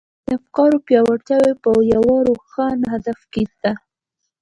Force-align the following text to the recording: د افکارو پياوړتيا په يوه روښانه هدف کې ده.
د 0.25 0.27
افکارو 0.39 0.77
پياوړتيا 0.87 1.39
په 1.63 1.71
يوه 1.93 2.15
روښانه 2.27 2.85
هدف 2.93 3.19
کې 3.33 3.43
ده. 3.61 3.73